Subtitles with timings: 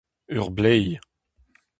[0.39, 0.91] Ur bleiz!